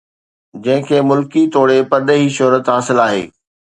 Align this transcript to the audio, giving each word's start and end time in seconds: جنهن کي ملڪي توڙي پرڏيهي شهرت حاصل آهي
جنهن 0.67 0.87
کي 0.87 0.97
ملڪي 1.11 1.43
توڙي 1.57 1.79
پرڏيهي 1.93 2.29
شهرت 2.39 2.63
حاصل 2.77 3.07
آهي 3.09 3.25